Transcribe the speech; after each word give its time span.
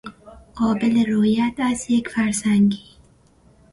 قابل 0.55 1.05
رویت 1.11 1.53
از 1.57 1.85
یک 1.91 2.07
فرسنگی 2.09 2.83